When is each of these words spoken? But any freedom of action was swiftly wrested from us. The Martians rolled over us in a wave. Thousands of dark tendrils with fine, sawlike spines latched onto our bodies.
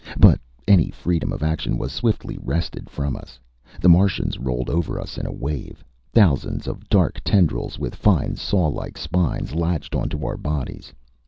But 0.17 0.39
any 0.67 0.89
freedom 0.89 1.31
of 1.31 1.43
action 1.43 1.77
was 1.77 1.91
swiftly 1.91 2.35
wrested 2.41 2.89
from 2.89 3.15
us. 3.15 3.39
The 3.81 3.87
Martians 3.89 4.39
rolled 4.39 4.67
over 4.67 4.99
us 4.99 5.15
in 5.15 5.27
a 5.27 5.31
wave. 5.31 5.83
Thousands 6.11 6.65
of 6.65 6.89
dark 6.89 7.21
tendrils 7.23 7.77
with 7.77 7.93
fine, 7.93 8.35
sawlike 8.35 8.97
spines 8.97 9.53
latched 9.53 9.93
onto 9.93 10.25
our 10.25 10.37
bodies. 10.37 10.91